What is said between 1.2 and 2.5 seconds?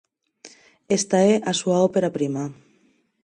é a súa ópera prima.